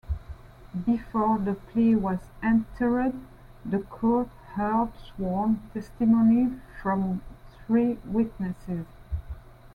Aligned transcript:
Before 0.87 1.37
the 1.37 1.53
plea 1.53 1.93
was 1.95 2.17
entered, 2.41 3.13
the 3.63 3.77
court 3.77 4.29
heard 4.55 4.93
sworn 4.97 5.61
testimony 5.75 6.59
from 6.81 7.21
three 7.67 7.99
witnesses. 8.05 8.87